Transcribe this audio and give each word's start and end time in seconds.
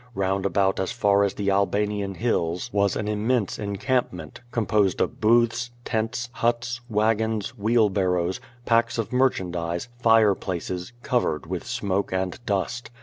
Bound 0.15 0.47
about 0.47 0.79
as 0.79 0.91
far 0.91 1.23
as 1.23 1.35
the 1.35 1.51
Albanian 1.51 2.15
Hills 2.15 2.71
was 2.73 2.95
an 2.95 3.07
immense 3.07 3.59
encampment, 3.59 4.41
composed 4.49 4.99
of 4.99 5.21
booths, 5.21 5.69
tents, 5.85 6.27
huts, 6.31 6.81
wagons, 6.89 7.55
wheelbarrows, 7.55 8.39
packs 8.65 8.97
of 8.97 9.13
mer 9.13 9.29
chandise, 9.29 9.89
fire 9.99 10.33
places, 10.33 10.91
covered 11.03 11.45
with 11.45 11.67
smoke 11.67 12.11
and 12.11 12.43
dust. 12.47 12.89